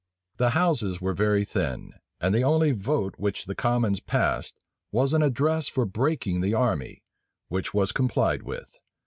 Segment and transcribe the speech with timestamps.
[0.37, 4.55] The houses were very thin; and the only vote which the commons passed,
[4.91, 7.03] was an address for breaking the army;
[7.49, 8.77] which was complied with.